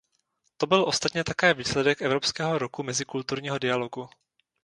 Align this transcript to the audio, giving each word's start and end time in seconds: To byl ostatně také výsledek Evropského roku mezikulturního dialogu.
To 0.57 0.67
byl 0.67 0.83
ostatně 0.87 1.23
také 1.23 1.53
výsledek 1.53 2.01
Evropského 2.01 2.57
roku 2.57 2.83
mezikulturního 2.83 3.57
dialogu. 3.59 4.09